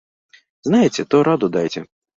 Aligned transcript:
Знаеце, 0.69 1.01
то 1.13 1.23
раду 1.31 1.55
дайце! 1.59 1.89